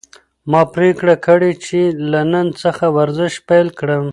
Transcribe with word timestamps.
ما 0.51 0.61
پریکړه 0.73 1.15
کړې 1.25 1.51
چې 1.65 1.79
له 2.11 2.21
نن 2.31 2.47
څخه 2.61 2.85
ورزش 2.97 3.33
پیل 3.47 3.67
کړم. 3.79 4.05